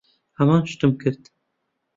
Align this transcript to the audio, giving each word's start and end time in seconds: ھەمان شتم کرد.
ھەمان 0.39 0.61
شتم 0.71 0.91
کرد. 1.01 1.23